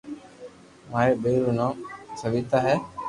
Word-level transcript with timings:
ماري 0.91 1.13
ٻئير 1.21 1.39
رو 1.45 1.51
نوم 1.59 1.75
سويتا 2.19 2.57
ھو 2.65 2.73